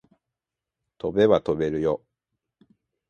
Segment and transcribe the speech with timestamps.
[0.97, 2.03] 飛べば飛べるよ